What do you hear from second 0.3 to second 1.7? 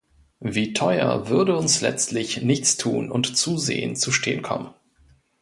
Wie teuer würde